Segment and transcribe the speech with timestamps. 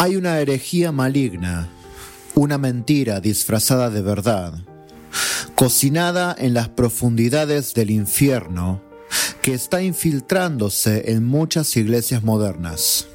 [0.00, 1.68] Hay una herejía maligna,
[2.36, 4.54] una mentira disfrazada de verdad,
[5.56, 8.80] cocinada en las profundidades del infierno,
[9.42, 13.08] que está infiltrándose en muchas iglesias modernas.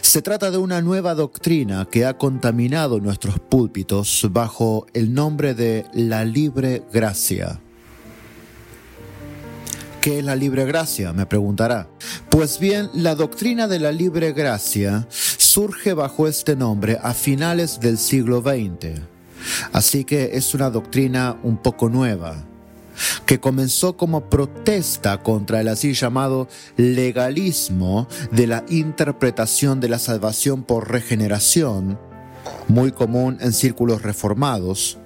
[0.00, 5.86] Se trata de una nueva doctrina que ha contaminado nuestros púlpitos bajo el nombre de
[5.92, 7.60] la libre gracia.
[10.00, 11.12] ¿Qué es la libre gracia?
[11.12, 11.88] Me preguntará.
[12.30, 15.08] Pues bien, la doctrina de la libre gracia
[15.58, 19.00] surge bajo este nombre a finales del siglo XX.
[19.72, 22.44] Así que es una doctrina un poco nueva
[23.26, 30.62] que comenzó como protesta contra el así llamado legalismo de la interpretación de la salvación
[30.62, 31.98] por regeneración,
[32.68, 34.96] muy común en círculos reformados,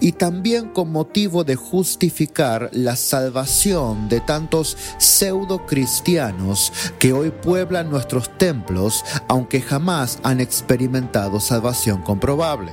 [0.00, 7.90] y también con motivo de justificar la salvación de tantos pseudo cristianos que hoy pueblan
[7.90, 12.72] nuestros templos, aunque jamás han experimentado salvación comprobable.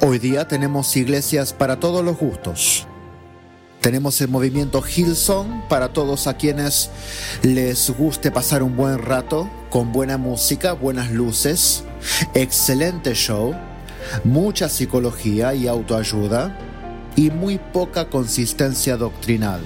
[0.00, 2.88] Hoy día tenemos iglesias para todos los gustos.
[3.80, 6.90] Tenemos el movimiento Hillsong para todos a quienes
[7.42, 11.82] les guste pasar un buen rato con buena música, buenas luces,
[12.34, 13.54] excelente show,
[14.24, 16.56] mucha psicología y autoayuda
[17.16, 19.60] y muy poca consistencia doctrinal.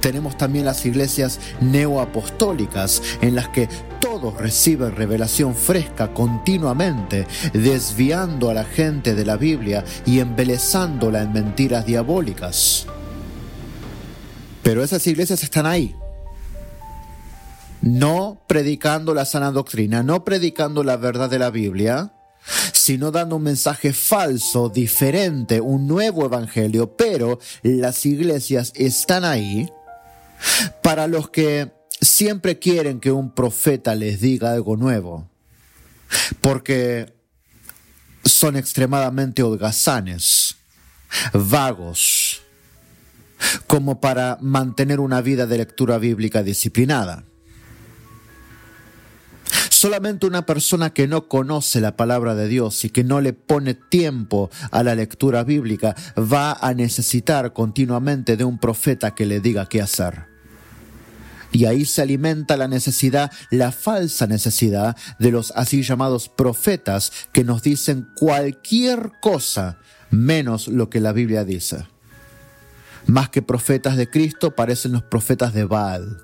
[0.00, 3.68] Tenemos también las iglesias neoapostólicas en las que
[4.00, 11.32] todos reciben revelación fresca continuamente, desviando a la gente de la Biblia y embelezándola en
[11.32, 12.86] mentiras diabólicas.
[14.62, 15.96] Pero esas iglesias están ahí,
[17.82, 22.12] no predicando la sana doctrina, no predicando la verdad de la Biblia,
[22.72, 29.68] sino dando un mensaje falso, diferente, un nuevo evangelio, pero las iglesias están ahí
[30.82, 35.28] para los que siempre quieren que un profeta les diga algo nuevo,
[36.40, 37.14] porque
[38.24, 40.56] son extremadamente holgazanes,
[41.32, 42.42] vagos,
[43.66, 47.24] como para mantener una vida de lectura bíblica disciplinada.
[49.78, 53.74] Solamente una persona que no conoce la palabra de Dios y que no le pone
[53.74, 59.68] tiempo a la lectura bíblica va a necesitar continuamente de un profeta que le diga
[59.68, 60.28] qué hacer.
[61.52, 67.44] Y ahí se alimenta la necesidad, la falsa necesidad de los así llamados profetas que
[67.44, 69.78] nos dicen cualquier cosa
[70.08, 71.86] menos lo que la Biblia dice.
[73.04, 76.22] Más que profetas de Cristo parecen los profetas de Baal.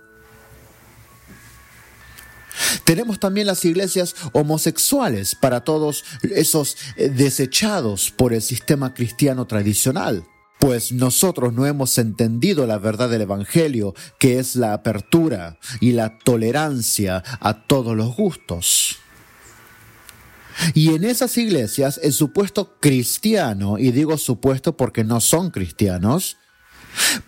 [2.84, 10.24] Tenemos también las iglesias homosexuales para todos esos eh, desechados por el sistema cristiano tradicional
[10.62, 16.20] pues nosotros no hemos entendido la verdad del Evangelio, que es la apertura y la
[16.20, 18.98] tolerancia a todos los gustos.
[20.72, 26.36] Y en esas iglesias el supuesto cristiano, y digo supuesto porque no son cristianos,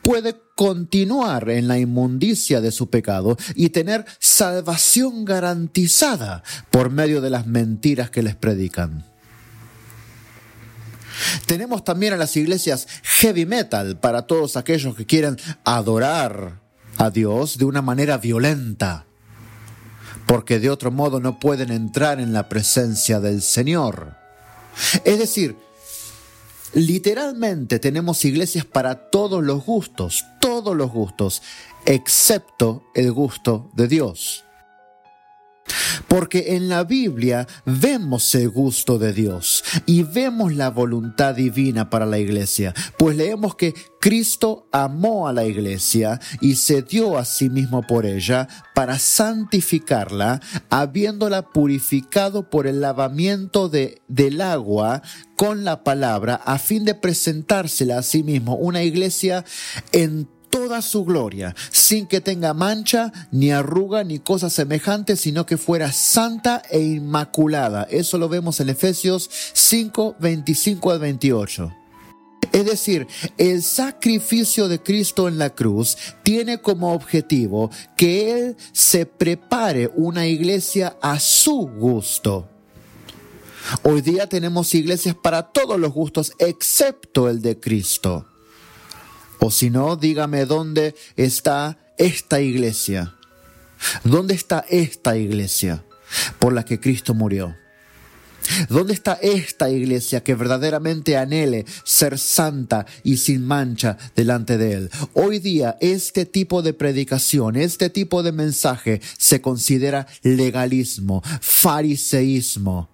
[0.02, 7.30] puede continuar en la inmundicia de su pecado y tener salvación garantizada por medio de
[7.30, 9.04] las mentiras que les predican.
[11.46, 16.60] Tenemos también a las iglesias heavy metal para todos aquellos que quieren adorar
[16.98, 19.06] a Dios de una manera violenta,
[20.26, 24.16] porque de otro modo no pueden entrar en la presencia del Señor.
[25.04, 25.56] Es decir,
[26.74, 31.42] literalmente tenemos iglesias para todos los gustos, todos los gustos,
[31.86, 34.44] excepto el gusto de Dios.
[36.14, 42.06] Porque en la Biblia vemos el gusto de Dios y vemos la voluntad divina para
[42.06, 47.50] la iglesia, pues leemos que Cristo amó a la iglesia y se dio a sí
[47.50, 55.02] mismo por ella para santificarla, habiéndola purificado por el lavamiento de, del agua
[55.34, 58.54] con la palabra, a fin de presentársela a sí mismo.
[58.54, 59.44] Una iglesia
[59.90, 65.56] en toda su gloria, sin que tenga mancha, ni arruga, ni cosa semejante, sino que
[65.56, 67.88] fuera santa e inmaculada.
[67.90, 71.74] Eso lo vemos en Efesios 5, 25 al 28.
[72.52, 79.06] Es decir, el sacrificio de Cristo en la cruz tiene como objetivo que Él se
[79.06, 82.48] prepare una iglesia a su gusto.
[83.82, 88.28] Hoy día tenemos iglesias para todos los gustos excepto el de Cristo.
[89.38, 93.14] O si no, dígame dónde está esta iglesia.
[94.02, 95.84] ¿Dónde está esta iglesia
[96.38, 97.54] por la que Cristo murió?
[98.68, 104.90] ¿Dónde está esta iglesia que verdaderamente anhele ser santa y sin mancha delante de Él?
[105.14, 112.88] Hoy día este tipo de predicación, este tipo de mensaje se considera legalismo, fariseísmo.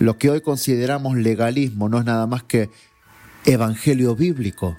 [0.00, 2.70] Lo que hoy consideramos legalismo no es nada más que
[3.44, 4.76] evangelio bíblico.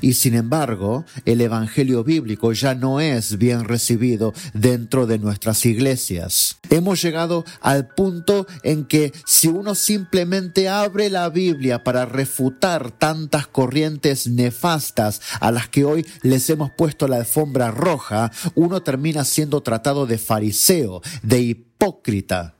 [0.00, 6.58] Y sin embargo, el Evangelio bíblico ya no es bien recibido dentro de nuestras iglesias.
[6.70, 13.46] Hemos llegado al punto en que si uno simplemente abre la Biblia para refutar tantas
[13.46, 19.62] corrientes nefastas a las que hoy les hemos puesto la alfombra roja, uno termina siendo
[19.62, 22.54] tratado de fariseo, de hipócrita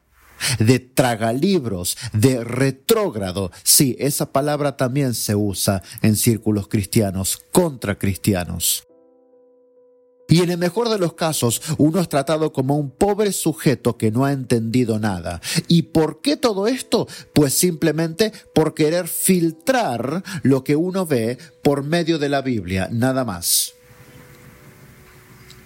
[0.59, 3.51] de tragalibros, de retrógrado.
[3.63, 8.85] Sí, esa palabra también se usa en círculos cristianos, contra cristianos.
[10.29, 14.11] Y en el mejor de los casos, uno es tratado como un pobre sujeto que
[14.11, 15.41] no ha entendido nada.
[15.69, 17.07] ¿Y por qué todo esto?
[17.35, 23.25] Pues simplemente por querer filtrar lo que uno ve por medio de la Biblia, nada
[23.25, 23.74] más.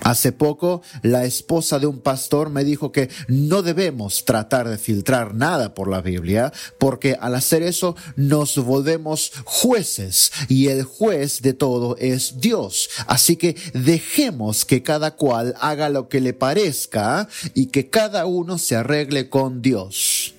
[0.08, 5.34] Hace poco la esposa de un pastor me dijo que no debemos tratar de filtrar
[5.34, 11.52] nada por la Biblia, porque al hacer eso nos volvemos jueces y el juez de
[11.52, 12.88] todo es Dios.
[13.06, 18.56] Así que dejemos que cada cual haga lo que le parezca y que cada uno
[18.56, 20.36] se arregle con Dios.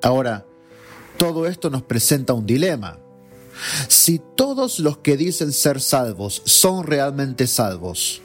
[0.00, 0.46] Ahora,
[1.18, 3.01] todo esto nos presenta un dilema.
[3.88, 8.22] Si todos los que dicen ser salvos son realmente salvos,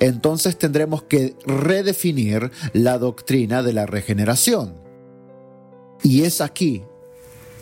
[0.00, 4.74] entonces tendremos que redefinir la doctrina de la regeneración.
[6.02, 6.82] Y es aquí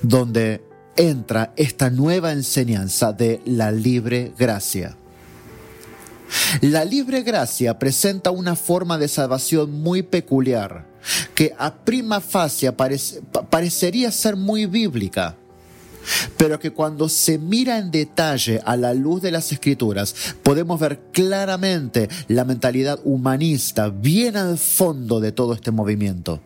[0.03, 0.63] donde
[0.97, 4.97] entra esta nueva enseñanza de la libre gracia.
[6.61, 10.87] La libre gracia presenta una forma de salvación muy peculiar,
[11.35, 15.37] que a prima facie parecería ser muy bíblica
[16.37, 21.01] pero que cuando se mira en detalle a la luz de las escrituras, podemos ver
[21.13, 26.41] claramente la mentalidad humanista bien al fondo de todo este movimiento.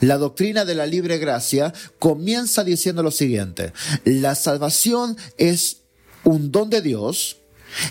[0.00, 3.72] La doctrina de la libre gracia comienza diciendo lo siguiente,
[4.04, 5.78] la salvación es
[6.24, 7.38] un don de Dios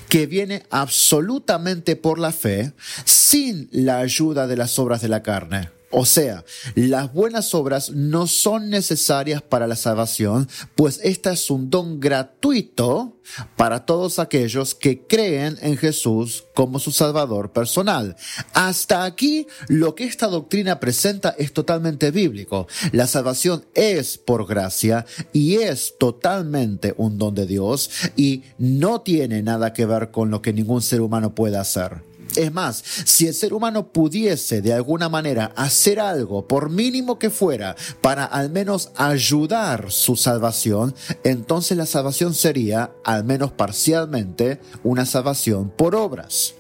[0.10, 2.74] que viene absolutamente por la fe
[3.06, 5.79] sin la ayuda de las obras de la carne.
[5.92, 6.44] O sea,
[6.76, 13.18] las buenas obras no son necesarias para la salvación, pues esta es un don gratuito
[13.56, 18.16] para todos aquellos que creen en Jesús como su Salvador personal.
[18.54, 22.68] Hasta aquí lo que esta doctrina presenta es totalmente bíblico.
[22.92, 29.42] La salvación es por gracia y es totalmente un don de Dios y no tiene
[29.42, 32.09] nada que ver con lo que ningún ser humano puede hacer.
[32.36, 37.30] Es más, si el ser humano pudiese de alguna manera hacer algo, por mínimo que
[37.30, 40.94] fuera, para al menos ayudar su salvación,
[41.24, 46.54] entonces la salvación sería, al menos parcialmente, una salvación por obras.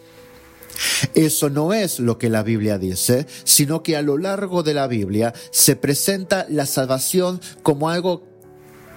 [1.13, 4.87] Eso no es lo que la Biblia dice, sino que a lo largo de la
[4.87, 8.28] Biblia se presenta la salvación como algo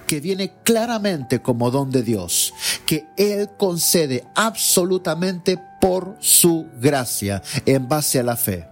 [0.07, 2.53] que viene claramente como don de Dios,
[2.85, 8.67] que Él concede absolutamente por su gracia en base a la fe.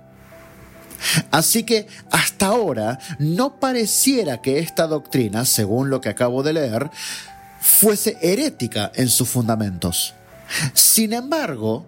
[1.32, 6.92] Así que hasta ahora no pareciera que esta doctrina, según lo que acabo de leer,
[7.60, 10.14] fuese herética en sus fundamentos.
[10.74, 11.86] Sin embargo,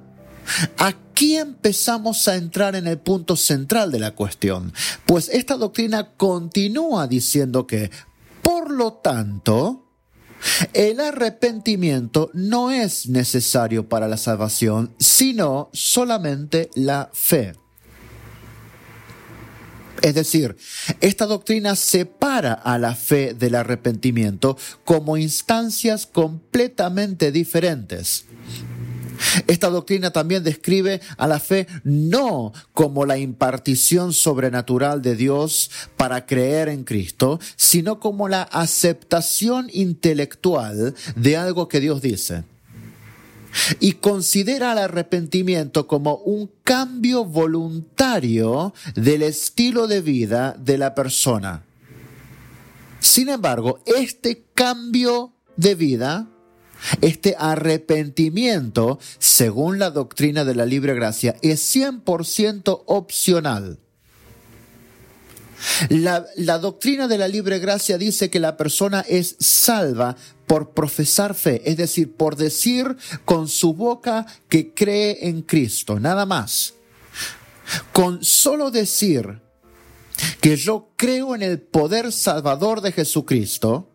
[0.77, 4.73] Aquí empezamos a entrar en el punto central de la cuestión,
[5.05, 7.91] pues esta doctrina continúa diciendo que
[8.43, 9.83] por lo tanto,
[10.73, 17.53] el arrepentimiento no es necesario para la salvación, sino solamente la fe.
[20.01, 20.57] Es decir,
[20.99, 28.25] esta doctrina separa a la fe del arrepentimiento como instancias completamente diferentes.
[29.47, 36.25] Esta doctrina también describe a la fe no como la impartición sobrenatural de Dios para
[36.25, 42.43] creer en Cristo, sino como la aceptación intelectual de algo que Dios dice.
[43.79, 51.63] Y considera el arrepentimiento como un cambio voluntario del estilo de vida de la persona.
[52.99, 56.32] Sin embargo, este cambio de vida
[57.01, 63.79] este arrepentimiento, según la doctrina de la libre gracia, es 100% opcional.
[65.89, 71.35] La, la, doctrina de la libre gracia dice que la persona es salva por profesar
[71.35, 76.73] fe, es decir, por decir con su boca que cree en Cristo, nada más.
[77.93, 79.39] con solo decir
[80.41, 83.89] que yo creo en el poder salvador de Jesucristo,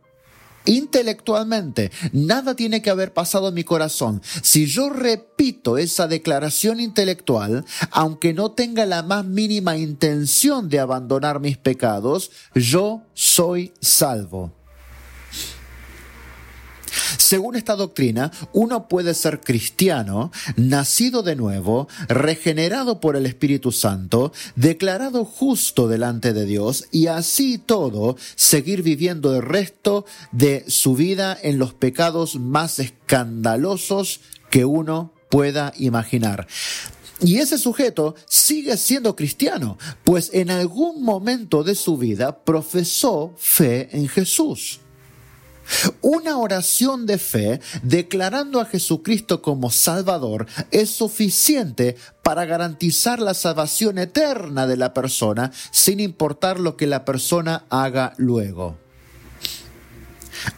[0.69, 4.23] intelectualmente, nada tiene que haber pasado en mi corazón.
[4.43, 11.41] Si yo repito esa declaración intelectual, aunque no tenga la más mínima intención de abandonar
[11.41, 14.58] mis pecados, yo soy salvo.
[17.29, 24.33] Según esta doctrina, uno puede ser cristiano, nacido de nuevo, regenerado por el Espíritu Santo,
[24.57, 31.39] declarado justo delante de Dios y así todo seguir viviendo el resto de su vida
[31.43, 36.49] en los pecados más escandalosos que uno pueda imaginar.
[37.21, 43.91] Y ese sujeto sigue siendo cristiano, pues en algún momento de su vida profesó fe
[43.95, 44.81] en Jesús.
[46.01, 53.99] Una oración de fe declarando a Jesucristo como Salvador es suficiente para garantizar la salvación
[53.99, 58.77] eterna de la persona sin importar lo que la persona haga luego.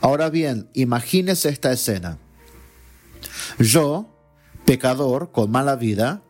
[0.00, 2.18] Ahora bien, imagínese esta escena.
[3.58, 4.08] Yo,
[4.64, 6.22] pecador con mala vida,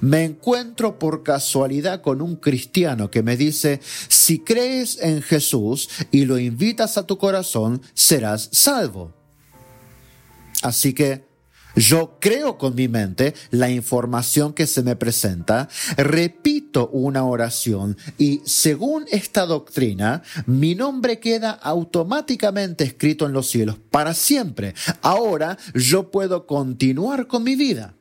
[0.00, 6.24] me encuentro por casualidad con un cristiano que me dice, si crees en Jesús y
[6.24, 9.12] lo invitas a tu corazón, serás salvo.
[10.62, 11.32] Así que
[11.74, 18.42] yo creo con mi mente la información que se me presenta, repito una oración y
[18.44, 24.74] según esta doctrina, mi nombre queda automáticamente escrito en los cielos para siempre.
[25.00, 27.94] Ahora yo puedo continuar con mi vida.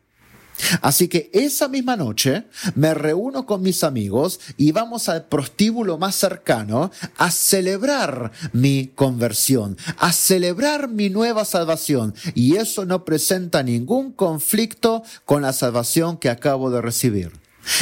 [0.81, 6.15] Así que esa misma noche me reúno con mis amigos y vamos al prostíbulo más
[6.15, 12.13] cercano a celebrar mi conversión, a celebrar mi nueva salvación.
[12.35, 17.40] Y eso no presenta ningún conflicto con la salvación que acabo de recibir.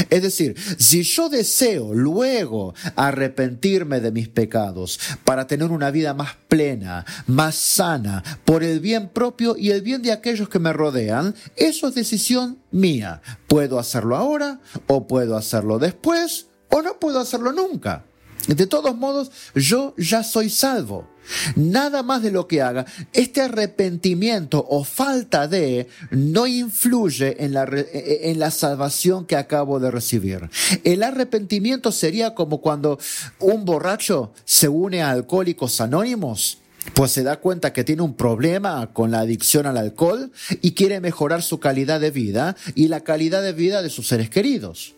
[0.09, 6.35] Es decir, si yo deseo luego arrepentirme de mis pecados para tener una vida más
[6.47, 11.35] plena, más sana, por el bien propio y el bien de aquellos que me rodean,
[11.55, 13.21] eso es decisión mía.
[13.47, 18.05] Puedo hacerlo ahora o puedo hacerlo después o no puedo hacerlo nunca.
[18.47, 21.07] De todos modos, yo ya soy salvo.
[21.55, 27.69] Nada más de lo que haga, este arrepentimiento o falta de no influye en la,
[27.71, 30.49] en la salvación que acabo de recibir.
[30.83, 32.97] El arrepentimiento sería como cuando
[33.39, 36.57] un borracho se une a alcohólicos anónimos
[36.93, 40.31] pues se da cuenta que tiene un problema con la adicción al alcohol
[40.61, 44.29] y quiere mejorar su calidad de vida y la calidad de vida de sus seres
[44.29, 44.95] queridos.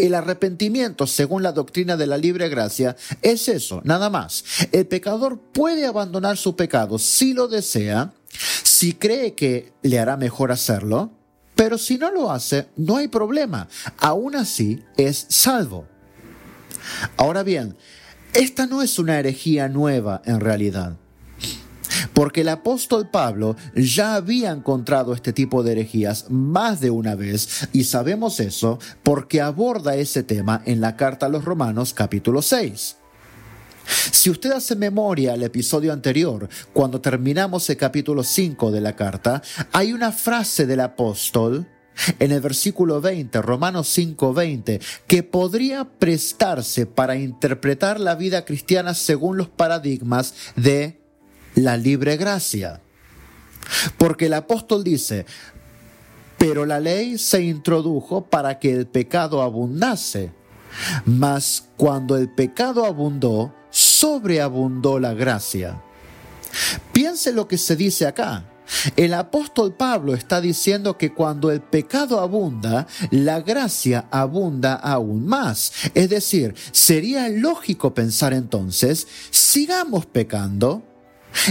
[0.00, 4.44] El arrepentimiento, según la doctrina de la libre gracia, es eso, nada más.
[4.72, 8.14] El pecador puede abandonar su pecado si lo desea,
[8.62, 11.12] si cree que le hará mejor hacerlo,
[11.54, 13.68] pero si no lo hace, no hay problema.
[13.98, 15.86] Aún así, es salvo.
[17.18, 17.76] Ahora bien,
[18.32, 20.96] esta no es una herejía nueva en realidad
[22.12, 27.68] porque el apóstol Pablo ya había encontrado este tipo de herejías más de una vez
[27.72, 32.96] y sabemos eso porque aborda ese tema en la carta a los Romanos capítulo 6.
[34.12, 39.42] Si usted hace memoria al episodio anterior, cuando terminamos el capítulo 5 de la carta,
[39.72, 41.66] hay una frase del apóstol
[42.18, 49.36] en el versículo 20, Romanos 5:20, que podría prestarse para interpretar la vida cristiana según
[49.36, 50.99] los paradigmas de
[51.54, 52.80] la libre gracia.
[53.98, 55.26] Porque el apóstol dice,
[56.38, 60.32] pero la ley se introdujo para que el pecado abundase,
[61.04, 65.82] mas cuando el pecado abundó, sobreabundó la gracia.
[66.92, 68.44] Piense lo que se dice acá.
[68.96, 75.72] El apóstol Pablo está diciendo que cuando el pecado abunda, la gracia abunda aún más.
[75.94, 80.84] Es decir, sería lógico pensar entonces, sigamos pecando,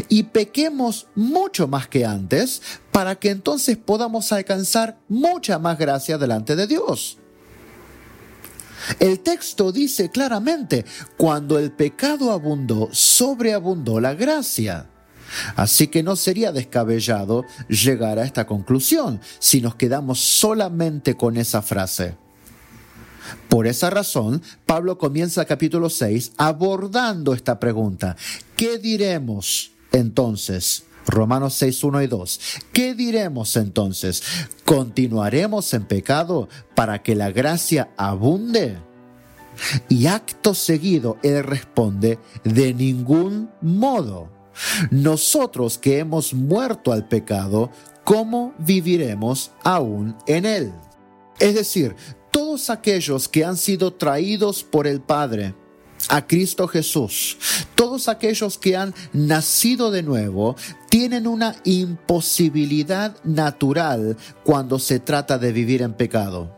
[0.08, 6.56] y pequemos mucho más que antes para que entonces podamos alcanzar mucha más gracia delante
[6.56, 7.18] de Dios.
[9.00, 10.86] El texto dice claramente,
[11.18, 14.90] cuando el pecado abundó, sobreabundó la gracia.
[15.56, 21.62] Así que no sería descabellado llegar a esta conclusión si nos quedamos solamente con esa
[21.62, 22.18] frase.
[23.48, 28.16] Por esa razón, Pablo comienza capítulo 6 abordando esta pregunta.
[28.56, 30.84] ¿Qué diremos entonces?
[31.08, 32.40] Romanos 6, 1 y 2.
[32.72, 34.24] ¿Qué diremos entonces?
[34.64, 38.78] ¿Continuaremos en pecado para que la gracia abunde?
[39.90, 44.30] Y acto seguido él responde, de ningún modo.
[44.92, 47.72] Nosotros que hemos muerto al pecado,
[48.04, 50.74] ¿cómo viviremos aún en él?
[51.40, 51.96] Es decir,
[52.32, 55.54] todos aquellos que han sido traídos por el Padre
[56.08, 57.38] a Cristo Jesús,
[57.76, 60.56] todos aquellos que han nacido de nuevo,
[60.90, 66.56] tienen una imposibilidad natural cuando se trata de vivir en pecado.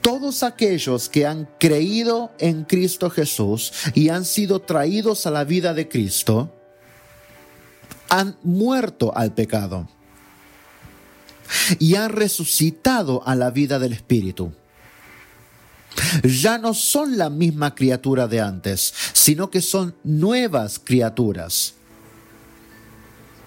[0.00, 5.74] Todos aquellos que han creído en Cristo Jesús y han sido traídos a la vida
[5.74, 6.54] de Cristo,
[8.08, 9.88] han muerto al pecado
[11.78, 14.52] y han resucitado a la vida del Espíritu.
[16.22, 21.74] Ya no son la misma criatura de antes, sino que son nuevas criaturas.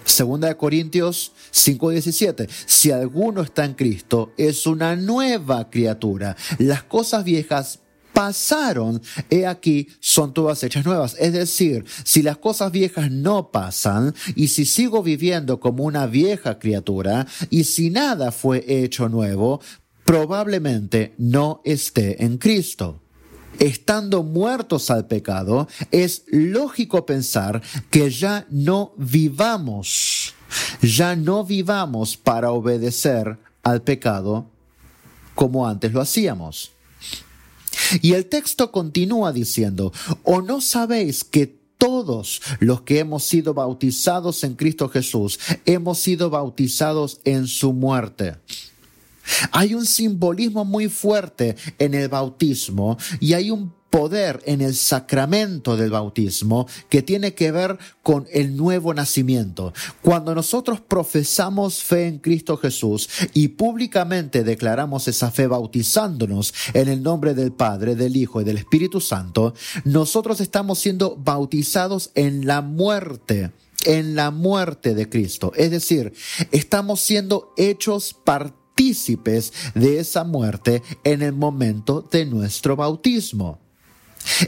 [0.04, 2.48] Segunda de Corintios 5:17.
[2.66, 6.36] Si alguno está en Cristo, es una nueva criatura.
[6.58, 7.80] Las cosas viejas
[8.14, 11.16] pasaron, he aquí, son todas hechas nuevas.
[11.18, 16.58] Es decir, si las cosas viejas no pasan, y si sigo viviendo como una vieja
[16.58, 19.60] criatura, y si nada fue hecho nuevo,
[20.04, 23.00] probablemente no esté en Cristo.
[23.58, 30.34] Estando muertos al pecado, es lógico pensar que ya no vivamos,
[30.82, 34.50] ya no vivamos para obedecer al pecado
[35.34, 36.73] como antes lo hacíamos.
[38.02, 41.46] Y el texto continúa diciendo, ¿o no sabéis que
[41.78, 48.36] todos los que hemos sido bautizados en Cristo Jesús hemos sido bautizados en su muerte?
[49.52, 55.76] Hay un simbolismo muy fuerte en el bautismo y hay un poder en el sacramento
[55.76, 59.72] del bautismo que tiene que ver con el nuevo nacimiento.
[60.02, 67.04] Cuando nosotros profesamos fe en Cristo Jesús y públicamente declaramos esa fe bautizándonos en el
[67.04, 72.62] nombre del Padre, del Hijo y del Espíritu Santo, nosotros estamos siendo bautizados en la
[72.62, 73.52] muerte
[73.84, 75.52] en la muerte de Cristo.
[75.54, 76.14] Es decir,
[76.50, 83.63] estamos siendo hechos partícipes de esa muerte en el momento de nuestro bautismo.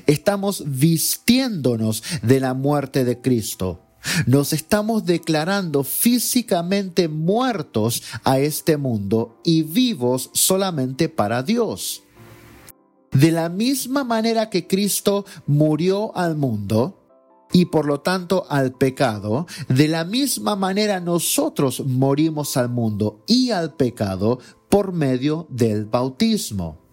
[0.07, 3.83] Estamos vistiéndonos de la muerte de Cristo.
[4.27, 12.03] Nos estamos declarando físicamente muertos a este mundo y vivos solamente para Dios.
[13.11, 17.03] De la misma manera que Cristo murió al mundo
[17.53, 23.51] y por lo tanto al pecado, de la misma manera nosotros morimos al mundo y
[23.51, 26.86] al pecado por medio del bautismo.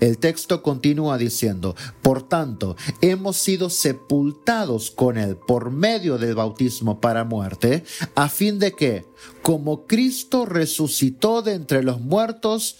[0.00, 7.00] El texto continúa diciendo, por tanto, hemos sido sepultados con Él por medio del bautismo
[7.00, 7.84] para muerte,
[8.14, 9.04] a fin de que,
[9.42, 12.76] como Cristo resucitó de entre los muertos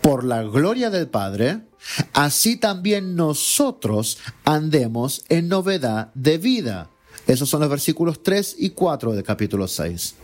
[0.00, 1.60] por la gloria del Padre,
[2.12, 6.90] así también nosotros andemos en novedad de vida.
[7.26, 10.14] Esos son los versículos 3 y 4 del capítulo 6.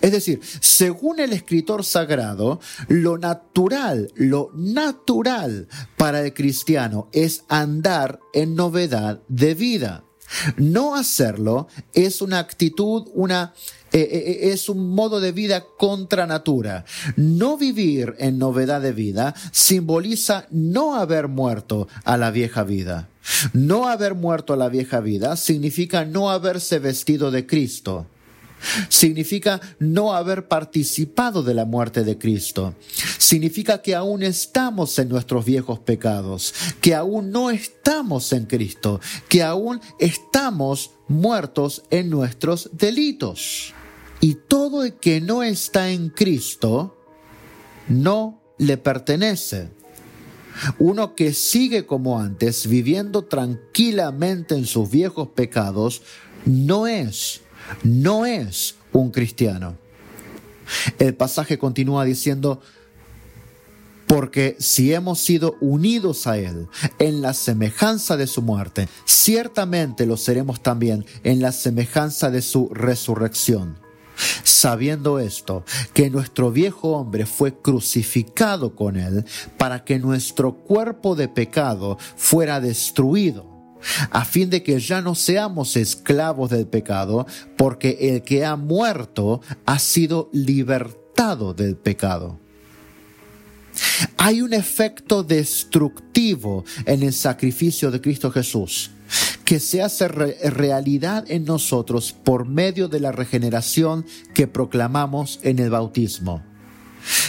[0.00, 8.20] Es decir, según el escritor sagrado, lo natural, lo natural para el cristiano es andar
[8.32, 10.04] en novedad de vida.
[10.56, 13.54] No hacerlo es una actitud, una
[13.92, 16.84] eh, eh, eh, es un modo de vida contra natura.
[17.16, 23.08] No vivir en novedad de vida simboliza no haber muerto a la vieja vida.
[23.54, 28.06] No haber muerto a la vieja vida significa no haberse vestido de Cristo.
[28.88, 32.74] Significa no haber participado de la muerte de Cristo.
[33.18, 39.42] Significa que aún estamos en nuestros viejos pecados, que aún no estamos en Cristo, que
[39.42, 43.74] aún estamos muertos en nuestros delitos.
[44.20, 46.96] Y todo el que no está en Cristo
[47.88, 49.70] no le pertenece.
[50.78, 56.02] Uno que sigue como antes, viviendo tranquilamente en sus viejos pecados,
[56.44, 57.42] no es
[57.82, 59.76] no es un cristiano.
[60.98, 62.60] El pasaje continúa diciendo,
[64.06, 66.66] porque si hemos sido unidos a Él
[66.98, 72.70] en la semejanza de su muerte, ciertamente lo seremos también en la semejanza de su
[72.72, 73.78] resurrección.
[74.42, 79.24] Sabiendo esto, que nuestro viejo hombre fue crucificado con Él
[79.58, 83.57] para que nuestro cuerpo de pecado fuera destruido
[84.10, 89.40] a fin de que ya no seamos esclavos del pecado, porque el que ha muerto
[89.66, 92.38] ha sido libertado del pecado.
[94.16, 98.90] Hay un efecto destructivo en el sacrificio de Cristo Jesús
[99.44, 105.70] que se hace realidad en nosotros por medio de la regeneración que proclamamos en el
[105.70, 106.42] bautismo.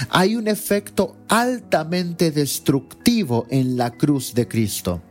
[0.10, 5.02] Hay un efecto altamente destructivo en la cruz de Cristo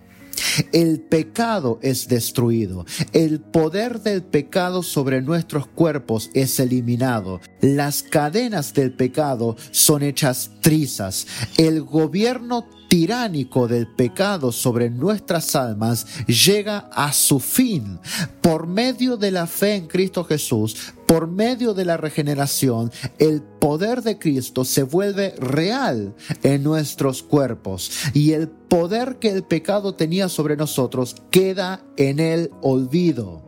[0.73, 2.87] El pecado es destruido.
[3.13, 7.41] El poder del pecado sobre nuestros cuerpos es eliminado.
[7.61, 11.27] Las cadenas del pecado son hechas trizas.
[11.57, 18.01] El gobierno tiránico del pecado sobre nuestras almas llega a su fin
[18.41, 24.03] por medio de la fe en Cristo Jesús, por medio de la regeneración, el poder
[24.03, 30.29] de Cristo se vuelve real en nuestros cuerpos y el poder que el pecado tenía
[30.29, 33.48] sobre nosotros queda en el olvido.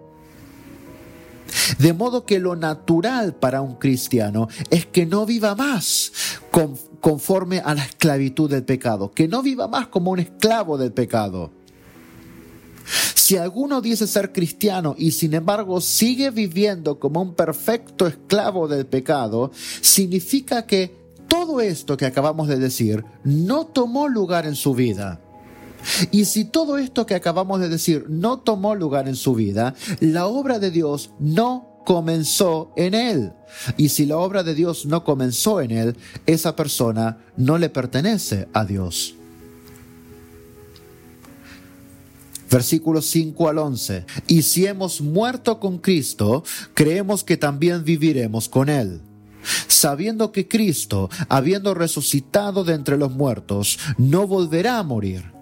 [1.79, 6.13] De modo que lo natural para un cristiano es que no viva más
[7.01, 11.51] conforme a la esclavitud del pecado, que no viva más como un esclavo del pecado.
[13.15, 18.87] Si alguno dice ser cristiano y sin embargo sigue viviendo como un perfecto esclavo del
[18.87, 25.21] pecado, significa que todo esto que acabamos de decir no tomó lugar en su vida.
[26.11, 30.27] Y si todo esto que acabamos de decir no tomó lugar en su vida, la
[30.27, 33.33] obra de Dios no comenzó en él.
[33.77, 38.49] Y si la obra de Dios no comenzó en él, esa persona no le pertenece
[38.53, 39.15] a Dios.
[42.51, 44.07] Versículos 5 al 11.
[44.27, 46.43] Y si hemos muerto con Cristo,
[46.75, 49.01] creemos que también viviremos con Él.
[49.69, 55.40] Sabiendo que Cristo, habiendo resucitado de entre los muertos, no volverá a morir.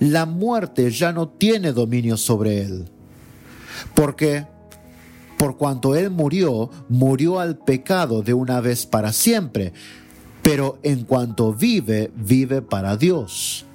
[0.00, 2.88] La muerte ya no tiene dominio sobre Él.
[3.94, 4.46] Porque,
[5.38, 9.72] por cuanto Él murió, murió al pecado de una vez para siempre.
[10.42, 13.66] Pero en cuanto vive, vive para Dios.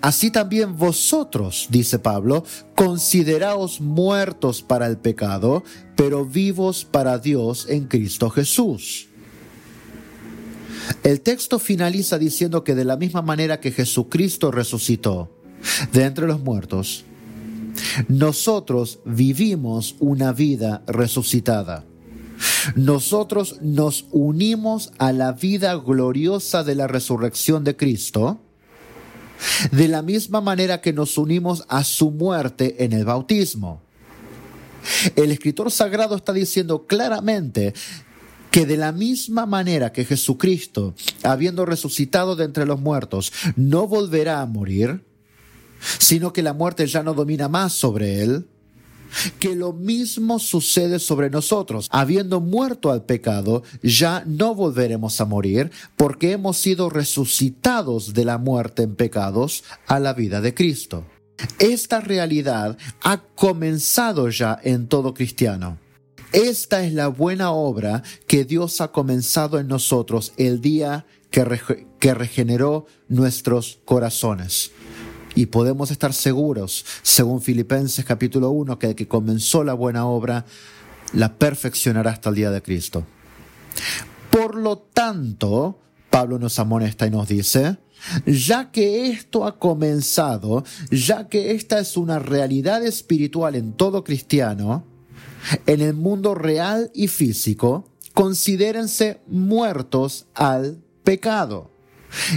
[0.00, 5.62] Así también vosotros, dice Pablo, consideraos muertos para el pecado,
[5.96, 9.07] pero vivos para Dios en Cristo Jesús.
[11.02, 15.30] El texto finaliza diciendo que de la misma manera que Jesucristo resucitó
[15.92, 17.04] de entre los muertos,
[18.08, 21.84] nosotros vivimos una vida resucitada.
[22.76, 28.40] Nosotros nos unimos a la vida gloriosa de la resurrección de Cristo
[29.72, 33.80] de la misma manera que nos unimos a su muerte en el bautismo.
[35.16, 37.74] El escritor sagrado está diciendo claramente
[38.50, 44.40] que de la misma manera que Jesucristo, habiendo resucitado de entre los muertos, no volverá
[44.40, 45.04] a morir,
[45.98, 48.46] sino que la muerte ya no domina más sobre él,
[49.38, 51.88] que lo mismo sucede sobre nosotros.
[51.90, 58.38] Habiendo muerto al pecado, ya no volveremos a morir porque hemos sido resucitados de la
[58.38, 61.04] muerte en pecados a la vida de Cristo.
[61.58, 65.78] Esta realidad ha comenzado ya en todo cristiano.
[66.32, 71.44] Esta es la buena obra que Dios ha comenzado en nosotros el día que,
[72.14, 74.72] regeneró nuestros corazones.
[75.34, 80.44] Y podemos estar seguros, según Filipenses capítulo 1, que el que comenzó la buena obra
[81.14, 83.06] la perfeccionará hasta el día de Cristo.
[84.30, 85.78] Por lo tanto,
[86.10, 87.78] Pablo nos amonesta y nos dice,
[88.26, 94.84] ya que esto ha comenzado, ya que esta es una realidad espiritual en todo cristiano,
[95.66, 101.70] en el mundo real y físico, considérense muertos al pecado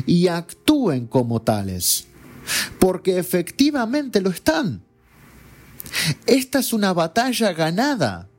[0.06, 2.08] y actúen como tales
[2.80, 4.84] porque efectivamente lo están.
[6.26, 8.30] Esta es una batalla ganada.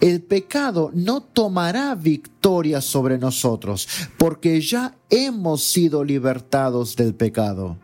[0.00, 7.76] El pecado no tomará victoria sobre nosotros, porque ya hemos sido libertados del pecado.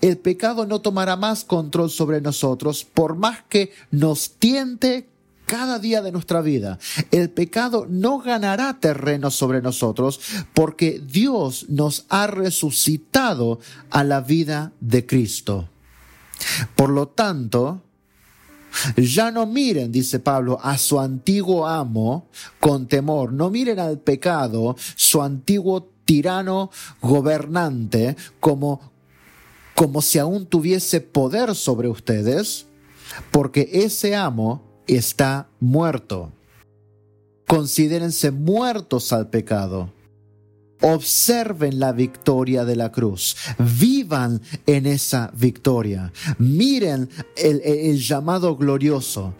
[0.00, 5.08] El pecado no tomará más control sobre nosotros, por más que nos tiente
[5.52, 6.78] cada día de nuestra vida.
[7.10, 10.18] El pecado no ganará terreno sobre nosotros
[10.54, 13.60] porque Dios nos ha resucitado
[13.90, 15.68] a la vida de Cristo.
[16.74, 17.82] Por lo tanto,
[18.96, 23.34] ya no miren, dice Pablo, a su antiguo amo con temor.
[23.34, 26.70] No miren al pecado, su antiguo tirano
[27.02, 28.90] gobernante, como,
[29.74, 32.64] como si aún tuviese poder sobre ustedes,
[33.30, 36.32] porque ese amo está muerto.
[37.46, 39.92] Considérense muertos al pecado.
[40.84, 43.36] Observen la victoria de la cruz.
[43.78, 46.12] Vivan en esa victoria.
[46.38, 49.34] Miren el, llamado glorioso.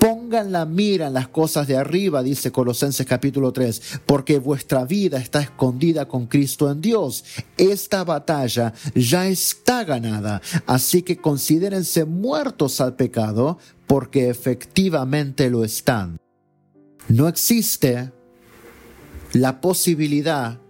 [0.00, 5.18] Pongan la mira en las cosas de arriba, dice Colosenses capítulo 3, porque vuestra vida
[5.18, 7.24] está escondida con Cristo en Dios.
[7.56, 10.42] Esta batalla ya está ganada.
[10.66, 13.58] Así que considérense muertos al pecado
[13.88, 16.18] porque efectivamente lo están.
[17.08, 18.12] No existe
[19.32, 20.60] la posibilidad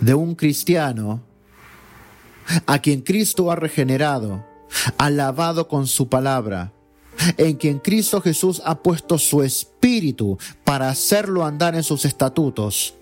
[0.00, 1.22] de un cristiano
[2.66, 4.44] a quien Cristo ha regenerado,
[4.96, 6.72] ha lavado con su palabra,
[7.36, 12.94] en quien Cristo Jesús ha puesto su espíritu para hacerlo andar en sus estatutos,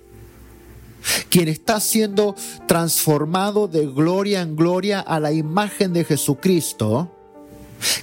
[1.28, 2.34] quien está siendo
[2.66, 7.13] transformado de gloria en gloria a la imagen de Jesucristo,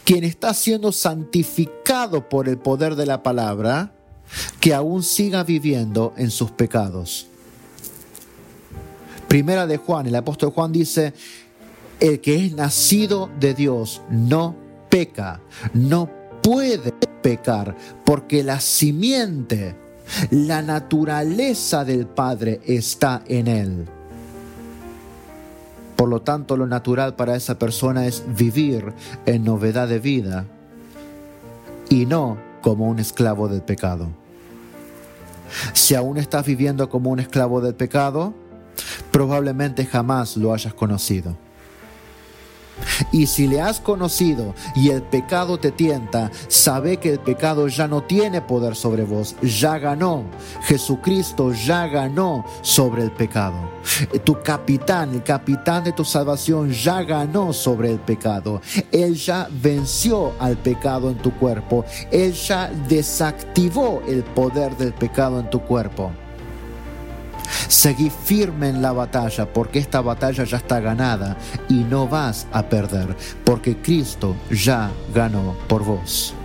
[0.04, 3.94] quien está siendo santificado por el poder de la palabra,
[4.60, 7.28] que aún siga viviendo en sus pecados.
[9.28, 11.14] Primera de Juan, el apóstol Juan dice,
[12.00, 14.56] el que es nacido de Dios no
[14.90, 15.42] peca,
[15.74, 16.10] no
[16.42, 16.92] puede
[17.22, 19.76] pecar, porque la simiente,
[20.32, 23.88] la naturaleza del Padre está en él.
[26.02, 28.92] Por lo tanto, lo natural para esa persona es vivir
[29.28, 30.48] en novedad de vida
[31.90, 34.08] y no como un esclavo del pecado.
[35.74, 38.34] Si aún estás viviendo como un esclavo del pecado,
[39.12, 41.38] probablemente jamás lo hayas conocido.
[43.12, 47.88] Y si le has conocido y el pecado te tienta, sabe que el pecado ya
[47.88, 50.24] no tiene poder sobre vos, ya ganó.
[50.64, 53.72] Jesucristo ya ganó sobre el pecado.
[54.24, 58.62] Tu capitán, el capitán de tu salvación ya ganó sobre el pecado.
[58.92, 61.86] Él ya venció al pecado en tu cuerpo.
[62.12, 66.12] Él ya desactivó el poder del pecado en tu cuerpo.
[67.72, 71.38] Seguí firme en la batalla porque esta batalla ya está ganada
[71.70, 76.36] y no vas a perder porque Cristo ya ganó por vos.